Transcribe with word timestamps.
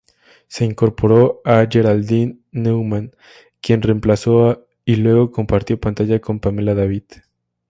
Se 0.47 0.65
incorporó 0.65 1.43
a 1.45 1.67
Geraldine 1.69 2.39
Neumann, 2.49 3.11
quien 3.61 3.83
reemplazó 3.83 4.67
y 4.83 4.95
luego 4.95 5.31
compartió 5.31 5.79
pantalla 5.79 6.19
con 6.19 6.39
Pamela 6.39 6.73
David. 6.73 7.03